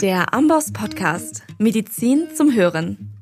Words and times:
Der 0.00 0.32
Amboss 0.32 0.72
Podcast 0.72 1.42
Medizin 1.58 2.28
zum 2.32 2.54
Hören. 2.54 3.12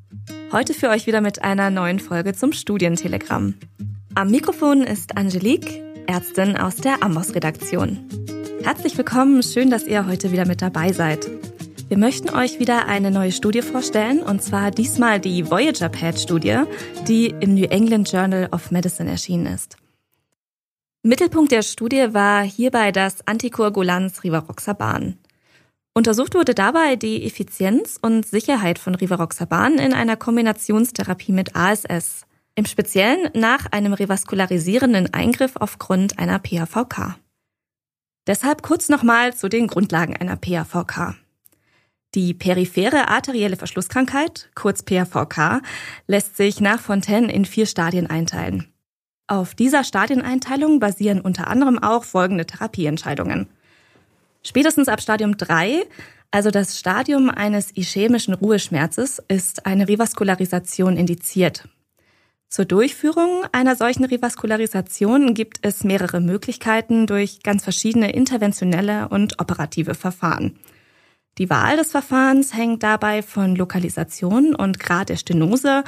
Heute 0.51 0.75
für 0.75 0.89
euch 0.89 1.07
wieder 1.07 1.21
mit 1.21 1.41
einer 1.41 1.71
neuen 1.71 1.99
Folge 1.99 2.35
zum 2.35 2.53
Studientelegramm. 2.53 3.55
Am 4.13 4.29
Mikrofon 4.29 4.83
ist 4.83 5.17
Angelique, 5.17 5.81
Ärztin 6.05 6.55
aus 6.55 6.75
der 6.75 7.01
Amboss 7.01 7.33
Redaktion. 7.33 8.07
Herzlich 8.61 8.95
willkommen, 8.95 9.41
schön, 9.41 9.71
dass 9.71 9.87
ihr 9.87 10.05
heute 10.05 10.31
wieder 10.31 10.45
mit 10.45 10.61
dabei 10.61 10.91
seid. 10.91 11.27
Wir 11.87 11.97
möchten 11.97 12.29
euch 12.29 12.59
wieder 12.59 12.85
eine 12.85 13.09
neue 13.09 13.31
Studie 13.31 13.63
vorstellen, 13.63 14.19
und 14.19 14.43
zwar 14.43 14.69
diesmal 14.69 15.19
die 15.19 15.49
Voyager 15.49 15.89
Pad 15.89 16.19
Studie, 16.19 16.59
die 17.07 17.33
im 17.39 17.55
New 17.55 17.65
England 17.65 18.11
Journal 18.11 18.49
of 18.51 18.69
Medicine 18.69 19.09
erschienen 19.09 19.47
ist. 19.47 19.77
Mittelpunkt 21.01 21.51
der 21.51 21.63
Studie 21.63 22.13
war 22.13 22.43
hierbei 22.43 22.91
das 22.91 23.25
Antikoagulans 23.25 24.23
Rivaroxaban. 24.23 25.17
Untersucht 25.97 26.35
wurde 26.35 26.53
dabei 26.53 26.95
die 26.95 27.25
Effizienz 27.25 27.97
und 27.99 28.23
Sicherheit 28.23 28.77
von 28.77 28.93
Rivaroxaban 28.93 29.79
in 29.79 29.93
einer 29.95 30.15
Kombinationstherapie 30.15 31.31
mit 31.31 31.55
ASS, 31.55 32.27
im 32.53 32.65
Speziellen 32.65 33.31
nach 33.33 33.65
einem 33.71 33.93
revaskularisierenden 33.93 35.11
Eingriff 35.15 35.53
aufgrund 35.55 36.19
einer 36.19 36.37
PAVK. 36.37 37.15
Deshalb 38.27 38.61
kurz 38.61 38.89
nochmal 38.89 39.35
zu 39.35 39.49
den 39.49 39.65
Grundlagen 39.65 40.15
einer 40.15 40.35
PAVK. 40.35 41.15
Die 42.13 42.35
periphere 42.35 43.07
arterielle 43.07 43.57
Verschlusskrankheit, 43.57 44.51
kurz 44.53 44.83
PAVK, 44.83 45.63
lässt 46.05 46.37
sich 46.37 46.61
nach 46.61 46.79
Fontaine 46.79 47.33
in 47.33 47.43
vier 47.43 47.65
Stadien 47.65 48.05
einteilen. 48.05 48.71
Auf 49.25 49.55
dieser 49.55 49.83
Stadieneinteilung 49.83 50.79
basieren 50.79 51.21
unter 51.21 51.47
anderem 51.47 51.81
auch 51.81 52.03
folgende 52.03 52.45
Therapieentscheidungen. 52.45 53.47
Spätestens 54.47 54.87
ab 54.87 55.01
Stadium 55.01 55.35
3, 55.35 55.85
also 56.31 56.51
das 56.51 56.79
Stadium 56.79 57.29
eines 57.29 57.75
ischämischen 57.75 58.33
Ruheschmerzes, 58.33 59.21
ist 59.27 59.65
eine 59.65 59.89
Revaskularisation 59.89 60.95
indiziert. 60.95 61.67
Zur 62.47 62.63
Durchführung 62.63 63.43
einer 63.51 63.75
solchen 63.75 64.05
Revaskularisation 64.05 65.33
gibt 65.33 65.57
es 65.63 65.83
mehrere 65.83 66.21
Möglichkeiten 66.21 67.07
durch 67.07 67.43
ganz 67.43 67.65
verschiedene 67.65 68.13
interventionelle 68.13 69.09
und 69.09 69.37
operative 69.41 69.95
Verfahren. 69.95 70.57
Die 71.39 71.49
Wahl 71.49 71.75
des 71.75 71.91
Verfahrens 71.91 72.55
hängt 72.55 72.83
dabei 72.83 73.23
von 73.23 73.53
Lokalisation 73.53 74.55
und 74.55 74.79
Grad 74.79 75.09
der 75.09 75.17
Stenose 75.17 75.83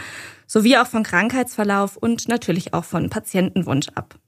sowie 0.47 0.75
auch 0.75 0.87
von 0.87 1.03
Krankheitsverlauf 1.03 1.95
und 1.95 2.27
natürlich 2.27 2.73
auch 2.73 2.83
von 2.83 3.09
Patientenwunsch 3.09 3.87
ab. 3.95 4.19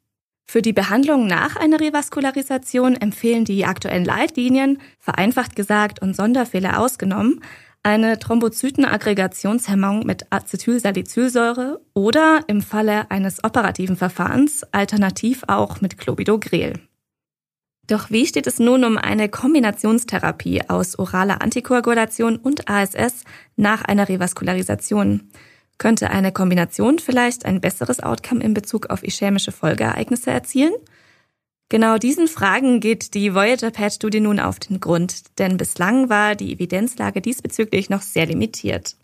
Für 0.52 0.62
die 0.62 0.74
Behandlung 0.74 1.28
nach 1.28 1.56
einer 1.56 1.80
Revaskularisation 1.80 2.98
empfehlen 2.98 3.46
die 3.46 3.64
aktuellen 3.64 4.04
Leitlinien, 4.04 4.80
vereinfacht 5.00 5.56
gesagt 5.56 6.02
und 6.02 6.14
Sonderfälle 6.14 6.78
ausgenommen, 6.78 7.42
eine 7.84 8.20
Thrombozytenaggregationshemmung 8.20 10.06
mit 10.06 10.26
Acetylsalicylsäure 10.30 11.80
oder 11.94 12.42
im 12.48 12.62
Falle 12.62 13.10
eines 13.10 13.42
operativen 13.46 13.96
Verfahrens 13.96 14.64
alternativ 14.74 15.44
auch 15.48 15.80
mit 15.80 15.98
Clopidogrel. 15.98 16.82
Doch 17.88 18.12
wie 18.12 18.26
steht 18.26 18.46
es 18.46 18.60
nun 18.60 18.84
um 18.84 18.98
eine 18.98 19.30
Kombinationstherapie 19.30 20.68
aus 20.68 21.00
oraler 21.00 21.42
Antikoagulation 21.42 22.36
und 22.36 22.70
ASS 22.70 23.24
nach 23.56 23.86
einer 23.86 24.10
Revaskularisation? 24.10 25.32
Könnte 25.82 26.12
eine 26.12 26.32
Kombination 26.32 27.00
vielleicht 27.00 27.44
ein 27.44 27.60
besseres 27.60 28.02
Outcome 28.02 28.44
in 28.44 28.54
Bezug 28.54 28.92
auf 28.92 29.02
ischämische 29.02 29.52
Folgeereignisse 29.52 30.30
erzielen? 30.30 30.76
Genau 31.70 31.98
diesen 31.98 32.28
Fragen 32.28 32.82
geht 32.82 33.16
die 33.16 33.34
Voyager-Pad-Studie 33.34 34.20
nun 34.20 34.40
auf 34.40 34.60
den 34.60 34.80
Grund, 34.80 35.40
denn 35.40 35.58
bislang 35.58 36.08
war 36.08 36.36
die 36.36 36.54
Evidenzlage 36.54 37.20
diesbezüglich 37.20 37.90
noch 37.90 38.04
sehr 38.04 38.28
limitiert. 38.28 38.96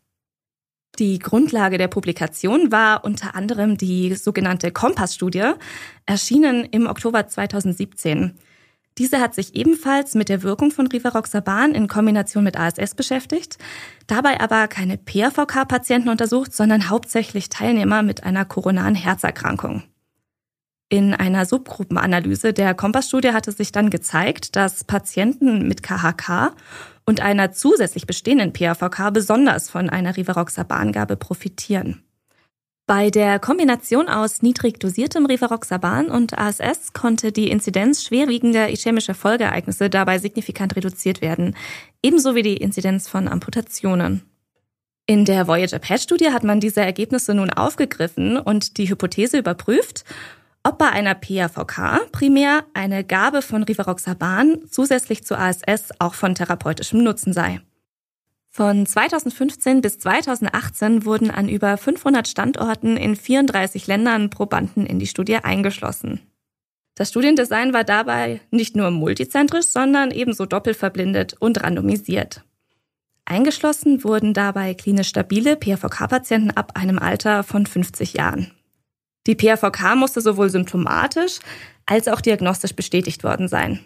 Die 0.99 1.17
Grundlage 1.17 1.79
der 1.79 1.87
Publikation 1.87 2.71
war 2.71 3.03
unter 3.03 3.33
anderem 3.33 3.79
die 3.79 4.13
sogenannte 4.13 4.71
Kompass-Studie, 4.71 5.53
erschienen 6.05 6.63
im 6.63 6.85
Oktober 6.85 7.27
2017. 7.27 8.37
Diese 8.97 9.19
hat 9.19 9.35
sich 9.35 9.55
ebenfalls 9.55 10.15
mit 10.15 10.29
der 10.29 10.41
Wirkung 10.43 10.71
von 10.71 10.87
Rivaroxaban 10.87 11.75
in 11.75 11.87
Kombination 11.87 12.43
mit 12.43 12.59
ASS 12.59 12.95
beschäftigt, 12.95 13.57
dabei 14.07 14.39
aber 14.39 14.67
keine 14.67 14.97
PAVK-Patienten 14.97 16.09
untersucht, 16.09 16.53
sondern 16.53 16.89
hauptsächlich 16.89 17.49
Teilnehmer 17.49 18.01
mit 18.01 18.23
einer 18.23 18.45
koronaren 18.45 18.95
Herzerkrankung. 18.95 19.83
In 20.89 21.13
einer 21.13 21.45
Subgruppenanalyse 21.45 22.53
der 22.53 22.73
Kompass-Studie 22.73 23.33
hatte 23.33 23.51
sich 23.51 23.73
dann 23.73 23.89
gezeigt, 23.89 24.55
dass 24.55 24.85
Patienten 24.85 25.67
mit 25.67 25.83
KHK 25.83 26.55
und 27.05 27.19
einer 27.19 27.51
zusätzlich 27.51 28.07
bestehenden 28.07 28.53
PAVK 28.53 29.11
besonders 29.13 29.69
von 29.69 29.89
einer 29.89 30.15
Rivaroxaban-Gabe 30.15 31.17
profitieren. 31.17 32.06
Bei 32.87 33.09
der 33.09 33.37
Kombination 33.39 34.07
aus 34.07 34.41
niedrig 34.41 34.79
dosiertem 34.79 35.25
Rivaroxaban 35.25 36.09
und 36.09 36.37
ASS 36.37 36.93
konnte 36.93 37.33
die 37.33 37.51
Inzidenz 37.51 38.05
schwerwiegender 38.05 38.71
ischämischer 38.71 39.13
Folgeereignisse 39.13 39.89
dabei 39.89 40.19
signifikant 40.19 40.73
reduziert 40.77 41.19
werden, 41.19 41.57
ebenso 42.01 42.33
wie 42.33 42.43
die 42.43 42.55
Inzidenz 42.55 43.09
von 43.09 43.27
Amputationen. 43.27 44.21
In 45.05 45.25
der 45.25 45.49
Voyager 45.49 45.79
Patch-Studie 45.79 46.31
hat 46.31 46.45
man 46.45 46.61
diese 46.61 46.79
Ergebnisse 46.79 47.33
nun 47.33 47.49
aufgegriffen 47.49 48.37
und 48.37 48.77
die 48.77 48.89
Hypothese 48.89 49.37
überprüft, 49.37 50.05
ob 50.63 50.77
bei 50.77 50.89
einer 50.89 51.13
PAVK 51.13 52.09
primär 52.13 52.63
eine 52.73 53.03
Gabe 53.03 53.41
von 53.41 53.63
Rivaroxaban 53.63 54.61
zusätzlich 54.71 55.25
zu 55.25 55.37
ASS 55.37 55.89
auch 55.99 56.13
von 56.13 56.35
therapeutischem 56.35 57.03
Nutzen 57.03 57.33
sei. 57.33 57.59
Von 58.57 58.87
2015 58.87 59.81
bis 59.81 59.99
2018 59.99 61.05
wurden 61.05 61.29
an 61.29 61.47
über 61.47 61.77
500 61.77 62.27
Standorten 62.27 62.97
in 62.97 63.15
34 63.15 63.85
Ländern 63.85 64.31
Probanden 64.31 64.87
in 64.87 64.97
die 64.97 65.05
Studie 65.05 65.35
eingeschlossen. 65.35 66.21
Das 66.95 67.09
Studiendesign 67.09 67.71
war 67.71 67.83
dabei 67.83 68.41
nicht 68.49 68.75
nur 68.75 68.89
multizentrisch, 68.89 69.67
sondern 69.67 70.09
ebenso 70.09 70.47
doppelverblindet 70.47 71.35
und 71.39 71.63
randomisiert. 71.63 72.45
Eingeschlossen 73.25 74.03
wurden 74.03 74.33
dabei 74.33 74.73
klinisch 74.73 75.09
stabile 75.09 75.55
PAVK-Patienten 75.55 76.49
ab 76.49 76.71
einem 76.73 76.97
Alter 76.97 77.43
von 77.43 77.67
50 77.67 78.13
Jahren. 78.13 78.49
Die 79.27 79.35
PAVK 79.35 79.95
musste 79.95 80.19
sowohl 80.19 80.49
symptomatisch 80.49 81.37
als 81.85 82.07
auch 82.07 82.21
diagnostisch 82.21 82.73
bestätigt 82.73 83.23
worden 83.23 83.49
sein. 83.49 83.81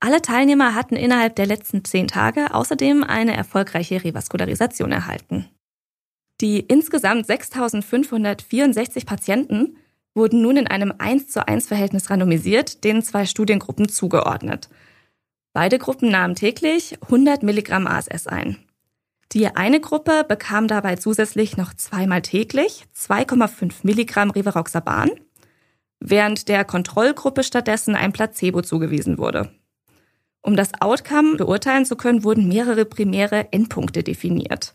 Alle 0.00 0.22
Teilnehmer 0.22 0.74
hatten 0.74 0.96
innerhalb 0.96 1.34
der 1.36 1.46
letzten 1.46 1.84
zehn 1.84 2.06
Tage 2.06 2.54
außerdem 2.54 3.02
eine 3.02 3.36
erfolgreiche 3.36 4.04
Revaskularisation 4.04 4.92
erhalten. 4.92 5.46
Die 6.40 6.60
insgesamt 6.60 7.26
6564 7.26 9.06
Patienten 9.06 9.76
wurden 10.14 10.40
nun 10.40 10.56
in 10.56 10.66
einem 10.68 10.94
1 10.96 11.28
zu 11.28 11.46
1 11.46 11.66
Verhältnis 11.66 12.10
randomisiert, 12.10 12.84
den 12.84 13.02
zwei 13.02 13.26
Studiengruppen 13.26 13.88
zugeordnet. 13.88 14.68
Beide 15.52 15.78
Gruppen 15.78 16.10
nahmen 16.10 16.36
täglich 16.36 16.98
100 17.02 17.42
Milligramm 17.42 17.88
ASS 17.88 18.28
ein. 18.28 18.58
Die 19.32 19.48
eine 19.48 19.80
Gruppe 19.80 20.24
bekam 20.26 20.68
dabei 20.68 20.96
zusätzlich 20.96 21.56
noch 21.56 21.74
zweimal 21.74 22.22
täglich 22.22 22.84
2,5 22.96 23.74
Milligramm 23.82 24.30
Rivaroxaban, 24.30 25.10
während 26.00 26.48
der 26.48 26.64
Kontrollgruppe 26.64 27.42
stattdessen 27.42 27.96
ein 27.96 28.12
Placebo 28.12 28.62
zugewiesen 28.62 29.18
wurde. 29.18 29.50
Um 30.42 30.56
das 30.56 30.70
Outcome 30.80 31.36
beurteilen 31.36 31.84
zu 31.84 31.96
können, 31.96 32.24
wurden 32.24 32.48
mehrere 32.48 32.84
primäre 32.84 33.52
Endpunkte 33.52 34.02
definiert. 34.02 34.74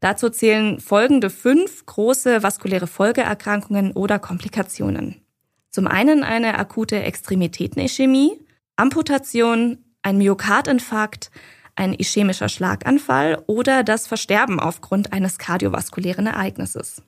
Dazu 0.00 0.28
zählen 0.28 0.80
folgende 0.80 1.30
fünf 1.30 1.86
große 1.86 2.42
vaskuläre 2.42 2.86
Folgeerkrankungen 2.86 3.92
oder 3.92 4.18
Komplikationen. 4.18 5.22
Zum 5.70 5.86
einen 5.86 6.22
eine 6.22 6.58
akute 6.58 7.02
Extremitätenischämie, 7.02 8.38
Amputation, 8.76 9.78
ein 10.02 10.18
Myokardinfarkt, 10.18 11.30
ein 11.76 11.94
ischämischer 11.94 12.48
Schlaganfall 12.48 13.42
oder 13.46 13.84
das 13.84 14.06
Versterben 14.06 14.60
aufgrund 14.60 15.12
eines 15.12 15.38
kardiovaskulären 15.38 16.26
Ereignisses. 16.26 17.02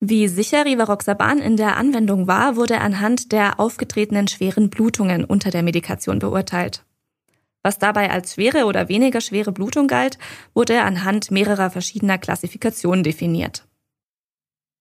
Wie 0.00 0.28
sicher 0.28 0.66
Rivaroxaban 0.66 1.38
in 1.38 1.56
der 1.56 1.76
Anwendung 1.76 2.26
war, 2.26 2.56
wurde 2.56 2.80
anhand 2.80 3.32
der 3.32 3.58
aufgetretenen 3.58 4.28
schweren 4.28 4.68
Blutungen 4.68 5.24
unter 5.24 5.50
der 5.50 5.62
Medikation 5.62 6.18
beurteilt. 6.18 6.84
Was 7.64 7.78
dabei 7.78 8.10
als 8.10 8.34
schwere 8.34 8.66
oder 8.66 8.90
weniger 8.90 9.22
schwere 9.22 9.50
Blutung 9.50 9.88
galt, 9.88 10.18
wurde 10.52 10.82
anhand 10.82 11.30
mehrerer 11.30 11.70
verschiedener 11.70 12.18
Klassifikationen 12.18 13.02
definiert. 13.02 13.66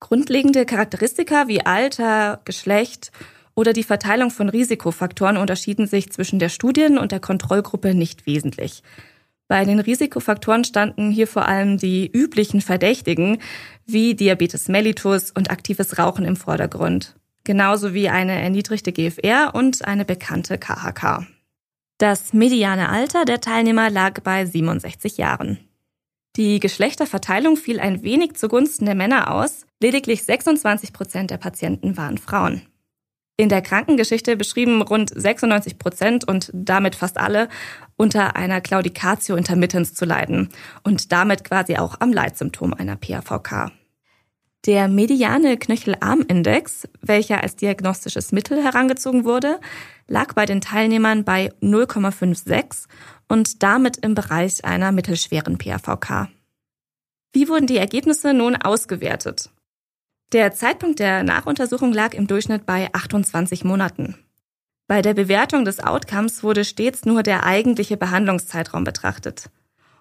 Grundlegende 0.01 0.65
Charakteristika 0.65 1.47
wie 1.47 1.65
Alter, 1.65 2.41
Geschlecht 2.43 3.13
oder 3.55 3.71
die 3.71 3.83
Verteilung 3.83 4.31
von 4.31 4.49
Risikofaktoren 4.49 5.37
unterschieden 5.37 5.87
sich 5.87 6.11
zwischen 6.11 6.39
der 6.39 6.49
Studien- 6.49 6.97
und 6.97 7.13
der 7.13 7.21
Kontrollgruppe 7.21 7.93
nicht 7.93 8.25
wesentlich. 8.25 8.83
Bei 9.47 9.63
den 9.63 9.79
Risikofaktoren 9.79 10.65
standen 10.65 11.09
hier 11.09 11.27
vor 11.27 11.47
allem 11.47 11.77
die 11.77 12.11
üblichen 12.11 12.59
Verdächtigen 12.59 13.37
wie 13.85 14.13
Diabetes 14.13 14.67
mellitus 14.67 15.31
und 15.31 15.51
aktives 15.51 15.97
Rauchen 15.97 16.25
im 16.25 16.35
Vordergrund, 16.35 17.15
genauso 17.45 17.93
wie 17.93 18.09
eine 18.09 18.41
erniedrigte 18.41 18.91
GFR 18.91 19.51
und 19.53 19.85
eine 19.85 20.03
bekannte 20.03 20.57
KHK. 20.57 21.27
Das 22.03 22.33
mediane 22.33 22.89
Alter 22.89 23.23
der 23.23 23.39
Teilnehmer 23.39 23.89
lag 23.89 24.19
bei 24.23 24.45
67 24.45 25.15
Jahren. 25.15 25.57
Die 26.35 26.59
Geschlechterverteilung 26.59 27.55
fiel 27.55 27.79
ein 27.79 28.03
wenig 28.03 28.33
zugunsten 28.33 28.85
der 28.85 28.93
Männer 28.93 29.33
aus. 29.33 29.65
Lediglich 29.81 30.23
26 30.23 30.91
Prozent 30.91 31.31
der 31.31 31.37
Patienten 31.37 31.95
waren 31.95 32.17
Frauen. 32.17 32.63
In 33.37 33.47
der 33.47 33.61
Krankengeschichte 33.61 34.35
beschrieben 34.35 34.81
rund 34.81 35.11
96 35.15 35.79
Prozent 35.79 36.27
und 36.27 36.51
damit 36.53 36.95
fast 36.95 37.17
alle 37.17 37.47
unter 37.95 38.35
einer 38.35 38.59
Claudicatio 38.59 39.37
intermittens 39.37 39.93
zu 39.93 40.03
leiden 40.03 40.49
und 40.83 41.13
damit 41.13 41.45
quasi 41.45 41.77
auch 41.77 42.01
am 42.01 42.11
Leitsymptom 42.11 42.73
einer 42.73 42.97
PAVK. 42.97 43.71
Der 44.65 44.87
mediane 44.87 45.57
Knöchelarmindex, 45.57 46.87
welcher 47.01 47.43
als 47.43 47.57
diagnostisches 47.57 48.31
Mittel 48.31 48.63
herangezogen 48.63 49.25
wurde, 49.25 49.59
lag 50.07 50.33
bei 50.33 50.45
den 50.45 50.61
Teilnehmern 50.61 51.25
bei 51.25 51.51
0,56 51.61 52.85
und 53.27 53.61
damit 53.61 53.97
im 53.97 54.15
Bereich 54.15 54.63
einer 54.63 54.93
mittelschweren 54.93 55.57
PAVK. 55.57 56.29
Wie 57.33 57.49
wurden 57.49 57.67
die 57.67 57.77
Ergebnisse 57.77 58.33
nun 58.33 58.55
ausgewertet? 58.55 59.49
Der 60.31 60.53
Zeitpunkt 60.53 60.99
der 60.99 61.23
Nachuntersuchung 61.23 61.91
lag 61.91 62.13
im 62.13 62.27
Durchschnitt 62.27 62.65
bei 62.65 62.89
28 62.93 63.65
Monaten. 63.65 64.15
Bei 64.87 65.01
der 65.01 65.13
Bewertung 65.13 65.65
des 65.65 65.81
Outcomes 65.81 66.41
wurde 66.41 66.63
stets 66.63 67.05
nur 67.05 67.21
der 67.21 67.45
eigentliche 67.45 67.97
Behandlungszeitraum 67.97 68.85
betrachtet. 68.85 69.49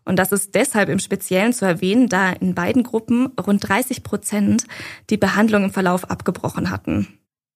Und 0.04 0.16
das 0.16 0.32
ist 0.32 0.54
deshalb 0.54 0.88
im 0.88 0.98
Speziellen 0.98 1.52
zu 1.52 1.64
erwähnen, 1.64 2.08
da 2.08 2.30
in 2.30 2.54
beiden 2.54 2.82
Gruppen 2.82 3.26
rund 3.38 3.68
30 3.68 4.02
Prozent 4.02 4.64
die 5.10 5.16
Behandlung 5.16 5.64
im 5.64 5.72
Verlauf 5.72 6.10
abgebrochen 6.10 6.70
hatten. 6.70 7.06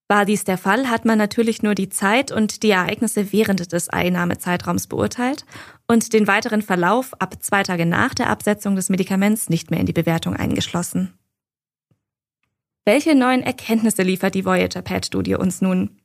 War 0.09 0.25
dies 0.25 0.45
der 0.45 0.57
Fall, 0.57 0.89
hat 0.89 1.05
man 1.05 1.19
natürlich 1.19 1.65
nur 1.65 1.75
die 1.75 1.89
Zeit 1.89 2.31
und 2.31 2.63
die 2.63 2.71
Ereignisse 2.71 3.33
während 3.33 3.73
des 3.73 3.89
Einnahmezeitraums 3.89 4.87
beurteilt 4.87 5.45
und 5.89 6.13
den 6.13 6.29
weiteren 6.29 6.63
Verlauf 6.63 7.21
ab 7.21 7.43
zwei 7.43 7.65
Tage 7.65 7.87
nach 7.87 8.15
der 8.15 8.31
Absetzung 8.31 8.77
des 8.77 8.89
Medikaments 8.89 9.49
nicht 9.49 9.73
mehr 9.73 9.81
in 9.81 9.87
die 9.87 9.93
Bewertung 9.93 10.37
eingeschlossen. 10.37 11.13
Welche 12.85 13.17
neuen 13.17 13.43
Erkenntnisse 13.43 14.05
liefert 14.05 14.37
die 14.37 14.45
Voyager 14.45 14.81
PET-Studie 14.81 15.35
uns 15.35 15.61
nun? 15.61 15.99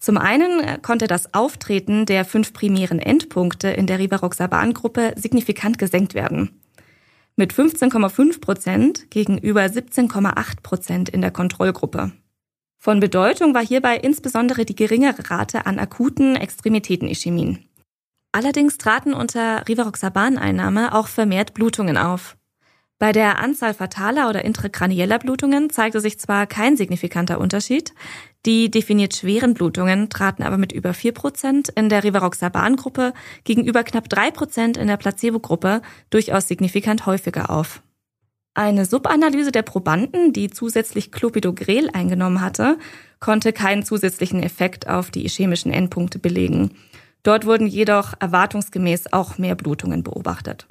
Zum 0.00 0.16
einen 0.16 0.80
konnte 0.80 1.06
das 1.06 1.34
Auftreten 1.34 2.06
der 2.06 2.24
fünf 2.24 2.54
primären 2.54 2.98
Endpunkte 2.98 3.68
in 3.68 3.86
der 3.86 3.98
Rivaroxaban-Gruppe 3.98 5.12
signifikant 5.16 5.78
gesenkt 5.78 6.14
werden. 6.14 6.58
Mit 7.36 7.52
15,5 7.52 8.40
Prozent 8.40 9.10
gegenüber 9.10 9.60
17,8 9.60 10.62
Prozent 10.62 11.08
in 11.10 11.20
der 11.20 11.30
Kontrollgruppe. 11.30 12.12
Von 12.78 12.98
Bedeutung 13.00 13.54
war 13.54 13.64
hierbei 13.64 13.98
insbesondere 13.98 14.64
die 14.64 14.74
geringere 14.74 15.30
Rate 15.30 15.66
an 15.66 15.78
akuten 15.78 16.34
Extremitätenischämien. 16.34 17.68
Allerdings 18.32 18.78
traten 18.78 19.12
unter 19.12 19.68
Rivaroxaban-Einnahme 19.68 20.94
auch 20.94 21.08
vermehrt 21.08 21.52
Blutungen 21.52 21.98
auf. 21.98 22.38
Bei 23.00 23.12
der 23.12 23.38
Anzahl 23.38 23.72
fataler 23.72 24.28
oder 24.28 24.44
intrakranieller 24.44 25.18
Blutungen 25.18 25.70
zeigte 25.70 26.02
sich 26.02 26.18
zwar 26.18 26.46
kein 26.46 26.76
signifikanter 26.76 27.40
Unterschied, 27.40 27.94
die 28.44 28.70
definiert 28.70 29.16
schweren 29.16 29.54
Blutungen 29.54 30.10
traten 30.10 30.42
aber 30.42 30.58
mit 30.58 30.70
über 30.70 30.90
4% 30.90 31.70
in 31.74 31.88
der 31.88 32.04
Rivaroxaban-Gruppe 32.04 33.14
gegenüber 33.44 33.84
knapp 33.84 34.08
3% 34.08 34.78
in 34.78 34.86
der 34.86 34.98
Placebo-Gruppe 34.98 35.80
durchaus 36.10 36.46
signifikant 36.46 37.06
häufiger 37.06 37.48
auf. 37.48 37.82
Eine 38.52 38.84
Subanalyse 38.84 39.50
der 39.50 39.62
Probanden, 39.62 40.34
die 40.34 40.50
zusätzlich 40.50 41.10
Clopidogrel 41.10 41.88
eingenommen 41.90 42.42
hatte, 42.42 42.76
konnte 43.18 43.54
keinen 43.54 43.82
zusätzlichen 43.82 44.42
Effekt 44.42 44.90
auf 44.90 45.10
die 45.10 45.24
ischämischen 45.24 45.72
Endpunkte 45.72 46.18
belegen. 46.18 46.72
Dort 47.22 47.46
wurden 47.46 47.66
jedoch 47.66 48.12
erwartungsgemäß 48.20 49.14
auch 49.14 49.38
mehr 49.38 49.54
Blutungen 49.54 50.02
beobachtet. 50.02 50.66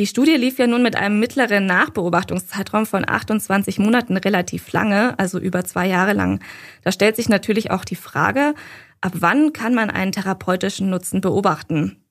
Die 0.00 0.06
Studie 0.06 0.36
lief 0.36 0.58
ja 0.58 0.66
nun 0.66 0.82
mit 0.82 0.96
einem 0.96 1.20
mittleren 1.20 1.66
Nachbeobachtungszeitraum 1.66 2.86
von 2.86 3.06
28 3.06 3.78
Monaten 3.78 4.16
relativ 4.16 4.72
lange, 4.72 5.18
also 5.18 5.38
über 5.38 5.62
zwei 5.66 5.86
Jahre 5.88 6.14
lang. 6.14 6.40
Da 6.82 6.90
stellt 6.90 7.16
sich 7.16 7.28
natürlich 7.28 7.70
auch 7.70 7.84
die 7.84 7.96
Frage, 7.96 8.54
ab 9.02 9.12
wann 9.16 9.52
kann 9.52 9.74
man 9.74 9.90
einen 9.90 10.12
therapeutischen 10.12 10.88
Nutzen 10.88 11.20
beobachten? 11.20 12.02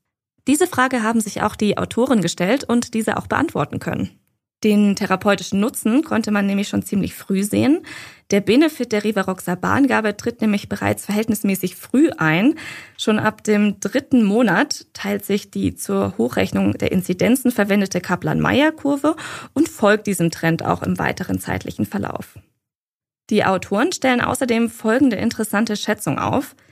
Diese 0.46 0.68
Frage 0.68 1.02
haben 1.02 1.20
sich 1.20 1.42
auch 1.42 1.56
die 1.56 1.80
Autoren 1.80 2.22
gestellt 2.22 2.64
und 2.64 2.94
diese 2.94 3.18
auch 3.18 3.26
beantworten 3.26 3.80
können. 3.80 4.12
Den 4.64 4.96
therapeutischen 4.96 5.60
Nutzen 5.60 6.04
konnte 6.04 6.30
man 6.30 6.46
nämlich 6.46 6.68
schon 6.68 6.84
ziemlich 6.84 7.16
früh 7.16 7.44
sehen. 7.44 7.82
Der 8.32 8.42
Benefit 8.42 8.92
der 8.92 9.04
Rivaroxaban-Gabe 9.04 10.16
tritt 10.16 10.42
nämlich 10.42 10.70
bereits 10.70 11.06
verhältnismäßig 11.06 11.76
früh 11.76 12.10
ein. 12.18 12.56
Schon 12.98 13.18
ab 13.18 13.44
dem 13.44 13.80
dritten 13.80 14.24
Monat 14.24 14.86
teilt 14.94 15.26
sich 15.26 15.50
die 15.50 15.76
zur 15.76 16.16
Hochrechnung 16.18 16.78
der 16.78 16.92
Inzidenzen 16.92 17.52
verwendete 17.52 18.02
Kaplan-Meier-Kurve 18.02 19.16
und 19.54 19.68
folgt 19.68 20.06
diesem 20.06 20.30
Trend 20.30 20.64
auch 20.64 20.84
im 20.84 21.00
weiteren 21.00 21.40
zeitlichen 21.40 21.86
Verlauf. 21.86 22.38
Die 23.32 23.46
Autoren 23.46 23.92
stellen 23.92 24.22
außerdem 24.22 24.70
folgende 24.70 25.16
interessante 25.16 25.76
Schätzung 25.76 26.20
auf– 26.20 26.56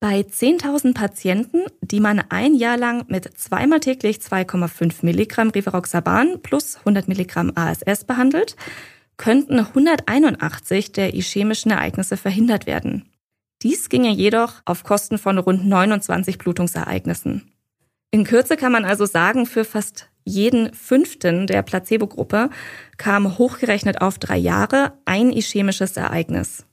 bei 0.00 0.20
10.000 0.20 0.94
Patienten, 0.94 1.64
die 1.82 2.00
man 2.00 2.24
ein 2.30 2.54
Jahr 2.54 2.78
lang 2.78 3.04
mit 3.08 3.38
zweimal 3.38 3.80
täglich 3.80 4.16
2,5 4.16 4.94
Milligramm 5.02 5.50
Rivaroxaban 5.50 6.40
plus 6.42 6.78
100 6.78 7.06
Milligramm 7.06 7.52
ASS 7.54 8.04
behandelt, 8.04 8.56
könnten 9.20 9.58
181 9.58 10.92
der 10.92 11.14
ischämischen 11.14 11.70
Ereignisse 11.70 12.16
verhindert 12.16 12.64
werden. 12.64 13.04
Dies 13.60 13.90
ginge 13.90 14.08
jedoch 14.08 14.62
auf 14.64 14.82
Kosten 14.82 15.18
von 15.18 15.36
rund 15.36 15.66
29 15.66 16.38
Blutungsereignissen. 16.38 17.52
In 18.10 18.24
Kürze 18.24 18.56
kann 18.56 18.72
man 18.72 18.86
also 18.86 19.04
sagen, 19.04 19.44
für 19.44 19.66
fast 19.66 20.08
jeden 20.24 20.72
fünften 20.72 21.46
der 21.46 21.60
Placebo-Gruppe 21.60 22.48
kam 22.96 23.36
hochgerechnet 23.36 24.00
auf 24.00 24.18
drei 24.18 24.38
Jahre 24.38 24.94
ein 25.04 25.34
ischämisches 25.34 25.98
Ereignis. 25.98 26.64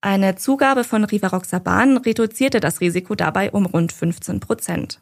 Eine 0.00 0.34
Zugabe 0.34 0.82
von 0.82 1.04
Rivaroxaban 1.04 1.96
reduzierte 1.96 2.58
das 2.58 2.80
Risiko 2.80 3.14
dabei 3.14 3.52
um 3.52 3.66
rund 3.66 3.92
15 3.92 4.40
Prozent. 4.40 4.98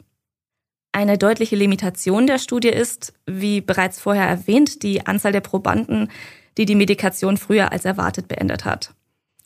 Eine 0.91 1.17
deutliche 1.17 1.55
Limitation 1.55 2.27
der 2.27 2.37
Studie 2.37 2.69
ist, 2.69 3.13
wie 3.25 3.61
bereits 3.61 3.99
vorher 3.99 4.27
erwähnt, 4.27 4.83
die 4.83 5.07
Anzahl 5.07 5.31
der 5.31 5.41
Probanden, 5.41 6.09
die 6.57 6.65
die 6.65 6.75
Medikation 6.75 7.37
früher 7.37 7.71
als 7.71 7.85
erwartet 7.85 8.27
beendet 8.27 8.65
hat. 8.65 8.93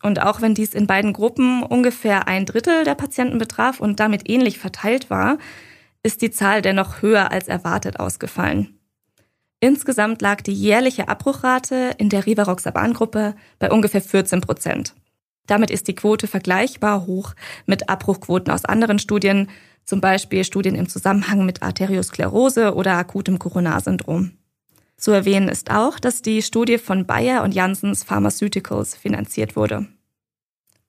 Und 0.01 0.21
auch 0.21 0.41
wenn 0.41 0.53
dies 0.53 0.73
in 0.73 0.87
beiden 0.87 1.13
Gruppen 1.13 1.63
ungefähr 1.63 2.27
ein 2.27 2.45
Drittel 2.45 2.83
der 2.83 2.95
Patienten 2.95 3.37
betraf 3.37 3.79
und 3.79 3.99
damit 3.99 4.29
ähnlich 4.29 4.59
verteilt 4.59 5.09
war, 5.09 5.37
ist 6.03 6.21
die 6.21 6.31
Zahl 6.31 6.61
dennoch 6.61 7.01
höher 7.01 7.31
als 7.31 7.47
erwartet 7.47 7.99
ausgefallen. 7.99 8.79
Insgesamt 9.59 10.21
lag 10.21 10.41
die 10.41 10.53
jährliche 10.53 11.07
Abbruchrate 11.07 11.95
in 11.97 12.09
der 12.09 12.25
Rivaroxaban-Gruppe 12.27 13.35
bei 13.57 13.71
ungefähr 13.71 14.01
14 14.01 14.41
Prozent. 14.41 14.93
Damit 15.47 15.71
ist 15.71 15.87
die 15.87 15.95
Quote 15.95 16.27
vergleichbar 16.27 17.05
hoch 17.07 17.33
mit 17.65 17.89
Abbruchquoten 17.89 18.53
aus 18.53 18.65
anderen 18.65 18.99
Studien, 18.99 19.49
zum 19.83 20.01
Beispiel 20.01 20.43
Studien 20.43 20.75
im 20.75 20.89
Zusammenhang 20.89 21.45
mit 21.45 21.63
Arteriosklerose 21.63 22.75
oder 22.75 22.93
akutem 22.93 23.39
Coronarsyndrom. 23.39 24.31
Zu 25.05 25.11
erwähnen 25.11 25.49
ist 25.49 25.69
auch, 25.69 25.99
dass 25.99 26.23
die 26.23 26.41
Studie 26.41 26.79
von 26.79 27.05
Bayer 27.05 27.43
und 27.43 27.53
Janssens 27.53 28.03
Pharmaceuticals 28.03 28.95
finanziert 28.95 29.55
wurde. 29.55 29.85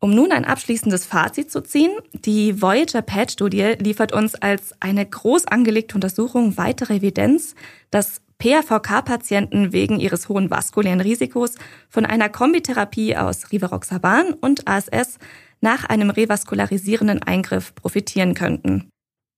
Um 0.00 0.14
nun 0.14 0.32
ein 0.32 0.46
abschließendes 0.46 1.04
Fazit 1.04 1.50
zu 1.50 1.60
ziehen, 1.60 1.90
die 2.14 2.62
Voyager 2.62 3.02
PET-Studie 3.02 3.74
liefert 3.78 4.14
uns 4.14 4.34
als 4.34 4.72
eine 4.80 5.04
groß 5.04 5.48
angelegte 5.48 5.96
Untersuchung 5.96 6.56
weitere 6.56 6.94
Evidenz, 6.94 7.54
dass 7.90 8.22
PAVK-Patienten 8.38 9.74
wegen 9.74 10.00
ihres 10.00 10.30
hohen 10.30 10.50
vaskulären 10.50 11.02
Risikos 11.02 11.56
von 11.90 12.06
einer 12.06 12.30
Kombitherapie 12.30 13.18
aus 13.18 13.52
Rivaroxaban 13.52 14.32
und 14.32 14.66
ASS 14.66 15.18
nach 15.60 15.84
einem 15.84 16.08
revaskularisierenden 16.08 17.22
Eingriff 17.22 17.74
profitieren 17.74 18.32
könnten. 18.32 18.88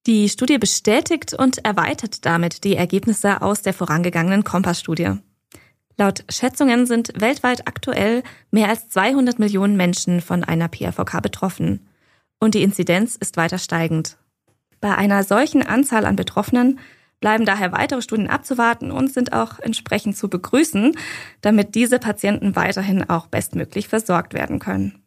Die 0.09 0.31
Studie 0.31 0.57
bestätigt 0.57 1.35
und 1.35 1.67
erweitert 1.67 2.25
damit 2.25 2.65
die 2.65 2.77
Ergebnisse 2.77 3.43
aus 3.43 3.61
der 3.61 3.75
vorangegangenen 3.75 4.43
Kompass-Studie. 4.43 5.19
Laut 5.99 6.25
Schätzungen 6.31 6.87
sind 6.87 7.13
weltweit 7.21 7.69
aktuell 7.69 8.23
mehr 8.51 8.71
als 8.71 8.89
200 8.89 9.39
Millionen 9.39 9.77
Menschen 9.77 10.23
von 10.23 10.45
einer 10.45 10.69
PAVK 10.69 11.21
betroffen. 11.21 11.91
Und 12.41 12.55
die 12.55 12.63
Inzidenz 12.63 13.17
ist 13.17 13.37
weiter 13.37 13.59
steigend. 13.59 14.17
Bei 14.81 14.95
einer 14.95 15.25
solchen 15.25 15.63
Anzahl 15.63 16.07
an 16.07 16.17
Betroffenen 16.17 16.79
bleiben 17.21 17.45
daher 17.45 17.73
weitere 17.73 18.01
Studien 18.01 18.31
abzuwarten 18.31 18.91
und 18.91 19.13
sind 19.13 19.35
auch 19.35 19.59
entsprechend 19.59 20.17
zu 20.17 20.31
begrüßen, 20.31 20.97
damit 21.43 21.75
diese 21.75 21.99
Patienten 21.99 22.57
weiterhin 22.57 23.11
auch 23.11 23.27
bestmöglich 23.27 23.89
versorgt 23.89 24.33
werden 24.33 24.59
können. 24.59 25.03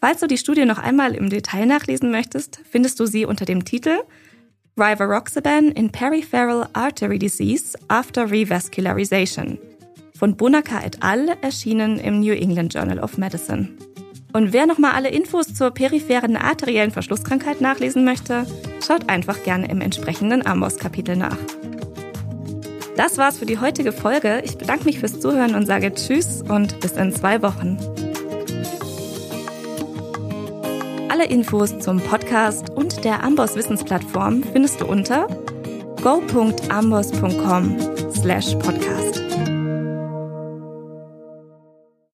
Falls 0.00 0.20
du 0.20 0.26
die 0.26 0.38
Studie 0.38 0.64
noch 0.64 0.78
einmal 0.78 1.14
im 1.14 1.28
Detail 1.28 1.66
nachlesen 1.66 2.10
möchtest, 2.10 2.60
findest 2.70 3.00
du 3.00 3.06
sie 3.06 3.24
unter 3.24 3.44
dem 3.44 3.64
Titel 3.64 3.98
Rivaroxaban 4.76 5.72
in 5.72 5.90
Peripheral 5.90 6.68
Artery 6.72 7.18
Disease 7.18 7.76
After 7.88 8.30
Revascularization 8.30 9.58
von 10.18 10.36
Bonaka 10.36 10.84
et 10.84 11.02
al. 11.02 11.28
erschienen 11.42 11.98
im 11.98 12.20
New 12.20 12.34
England 12.34 12.74
Journal 12.74 12.98
of 12.98 13.18
Medicine. 13.18 13.68
Und 14.32 14.52
wer 14.52 14.66
nochmal 14.66 14.92
alle 14.92 15.10
Infos 15.10 15.54
zur 15.54 15.70
peripheren 15.70 16.36
arteriellen 16.36 16.90
Verschlusskrankheit 16.90 17.60
nachlesen 17.60 18.04
möchte, 18.04 18.44
schaut 18.84 19.08
einfach 19.08 19.42
gerne 19.44 19.70
im 19.70 19.80
entsprechenden 19.80 20.44
Amos-Kapitel 20.44 21.16
nach. 21.16 21.38
Das 22.96 23.16
war's 23.16 23.38
für 23.38 23.46
die 23.46 23.58
heutige 23.58 23.92
Folge. 23.92 24.42
Ich 24.44 24.58
bedanke 24.58 24.84
mich 24.84 24.98
fürs 24.98 25.20
Zuhören 25.20 25.54
und 25.54 25.66
sage 25.66 25.94
Tschüss 25.94 26.42
und 26.42 26.80
bis 26.80 26.92
in 26.92 27.12
zwei 27.12 27.40
Wochen. 27.42 27.78
Alle 31.18 31.26
Infos 31.30 31.76
zum 31.80 32.00
Podcast 32.00 32.70
und 32.70 33.04
der 33.04 33.24
Amboss 33.24 33.56
Wissensplattform 33.56 34.44
findest 34.52 34.80
du 34.80 34.86
unter 34.86 35.26
go.amboss.com 36.00 37.76
slash 38.14 38.54
podcast. 38.54 39.07